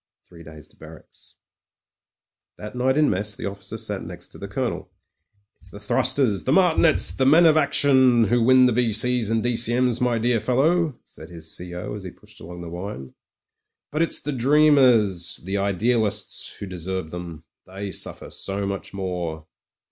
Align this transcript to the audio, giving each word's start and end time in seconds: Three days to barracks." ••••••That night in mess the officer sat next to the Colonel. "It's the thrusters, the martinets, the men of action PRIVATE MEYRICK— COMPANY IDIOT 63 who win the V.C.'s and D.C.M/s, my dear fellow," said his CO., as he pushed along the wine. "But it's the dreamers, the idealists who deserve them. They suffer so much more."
Three 0.27 0.41
days 0.41 0.67
to 0.69 0.77
barracks." 0.77 1.35
••••••That 2.63 2.75
night 2.75 2.97
in 2.97 3.07
mess 3.07 3.35
the 3.35 3.45
officer 3.45 3.77
sat 3.77 4.01
next 4.01 4.29
to 4.29 4.39
the 4.39 4.47
Colonel. 4.47 4.91
"It's 5.59 5.69
the 5.69 5.79
thrusters, 5.79 6.43
the 6.45 6.51
martinets, 6.51 7.11
the 7.11 7.23
men 7.27 7.45
of 7.45 7.55
action 7.55 8.25
PRIVATE 8.25 8.37
MEYRICK— 8.39 8.39
COMPANY 8.39 8.39
IDIOT 8.39 8.39
63 8.39 8.39
who 8.39 8.45
win 8.47 8.65
the 8.65 8.89
V.C.'s 8.89 9.29
and 9.29 9.43
D.C.M/s, 9.43 10.01
my 10.01 10.17
dear 10.17 10.39
fellow," 10.39 10.97
said 11.05 11.29
his 11.29 11.55
CO., 11.55 11.93
as 11.93 12.01
he 12.01 12.09
pushed 12.09 12.39
along 12.41 12.61
the 12.61 12.69
wine. 12.69 13.13
"But 13.91 14.01
it's 14.01 14.23
the 14.23 14.31
dreamers, 14.31 15.35
the 15.45 15.57
idealists 15.57 16.57
who 16.59 16.65
deserve 16.65 17.11
them. 17.11 17.43
They 17.67 17.91
suffer 17.91 18.31
so 18.31 18.65
much 18.65 18.95
more." 18.95 19.45